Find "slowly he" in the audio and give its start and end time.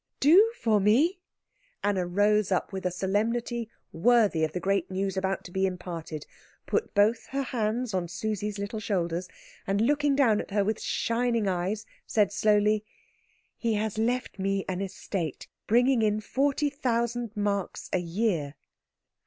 12.31-13.75